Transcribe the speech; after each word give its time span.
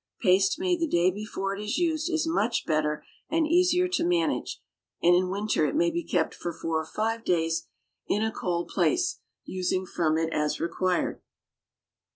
Paste 0.19 0.57
made 0.59 0.79
the 0.79 0.87
day 0.87 1.11
before 1.11 1.55
it 1.55 1.61
is 1.63 1.77
used 1.77 2.09
is 2.09 2.25
much 2.25 2.65
better 2.65 3.05
and 3.29 3.45
easier 3.45 3.87
to 3.89 4.03
manage, 4.03 4.59
and 5.03 5.15
in 5.15 5.29
winter 5.29 5.67
it 5.67 5.75
may 5.75 5.91
be 5.91 6.03
kept 6.03 6.33
for 6.33 6.51
four 6.51 6.81
or 6.81 6.87
five 6.87 7.23
days 7.23 7.67
in 8.07 8.23
a 8.23 8.31
cold 8.31 8.67
place, 8.69 9.19
using 9.45 9.85
from 9.85 10.17
it 10.17 10.33
as 10.33 10.59
required. 10.59 11.21